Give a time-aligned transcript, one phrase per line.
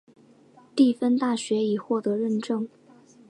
[0.75, 2.67] 蒂芬大学已获得认证。